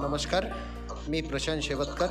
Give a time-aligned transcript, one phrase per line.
[0.00, 0.44] नमस्कार
[1.08, 2.06] मी प्रशांत शेवतकर